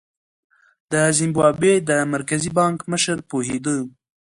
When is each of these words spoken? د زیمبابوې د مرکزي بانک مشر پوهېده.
د 0.91 0.93
زیمبابوې 1.17 1.75
د 1.89 1.91
مرکزي 2.13 2.49
بانک 2.57 2.79
مشر 2.91 3.17
پوهېده. 3.29 3.77